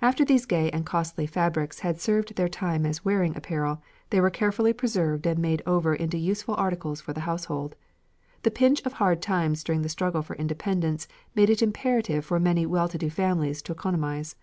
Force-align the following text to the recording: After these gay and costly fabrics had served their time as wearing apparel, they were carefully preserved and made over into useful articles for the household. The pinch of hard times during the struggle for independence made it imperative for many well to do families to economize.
After 0.00 0.24
these 0.24 0.46
gay 0.46 0.70
and 0.70 0.86
costly 0.86 1.26
fabrics 1.26 1.80
had 1.80 2.00
served 2.00 2.34
their 2.34 2.48
time 2.48 2.86
as 2.86 3.04
wearing 3.04 3.36
apparel, 3.36 3.82
they 4.08 4.18
were 4.18 4.30
carefully 4.30 4.72
preserved 4.72 5.26
and 5.26 5.38
made 5.38 5.60
over 5.66 5.94
into 5.94 6.16
useful 6.16 6.54
articles 6.56 7.02
for 7.02 7.12
the 7.12 7.20
household. 7.28 7.76
The 8.42 8.50
pinch 8.50 8.80
of 8.86 8.94
hard 8.94 9.20
times 9.20 9.62
during 9.62 9.82
the 9.82 9.90
struggle 9.90 10.22
for 10.22 10.34
independence 10.36 11.06
made 11.34 11.50
it 11.50 11.60
imperative 11.60 12.24
for 12.24 12.40
many 12.40 12.64
well 12.64 12.88
to 12.88 12.96
do 12.96 13.10
families 13.10 13.60
to 13.64 13.72
economize. 13.72 14.34